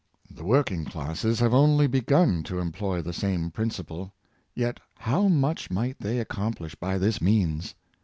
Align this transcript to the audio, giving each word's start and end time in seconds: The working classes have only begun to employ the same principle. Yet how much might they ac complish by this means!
The 0.33 0.43
working 0.43 0.83
classes 0.83 1.39
have 1.41 1.53
only 1.53 1.85
begun 1.85 2.41
to 2.45 2.57
employ 2.57 3.03
the 3.03 3.13
same 3.13 3.51
principle. 3.51 4.15
Yet 4.55 4.79
how 4.95 5.27
much 5.27 5.69
might 5.69 5.99
they 5.99 6.17
ac 6.17 6.25
complish 6.25 6.73
by 6.79 6.97
this 6.97 7.21
means! 7.21 7.75